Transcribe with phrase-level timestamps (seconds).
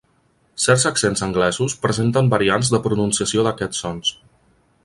[0.63, 4.19] Certs accents anglesos presenten variants de pronunciació d'aquests sons.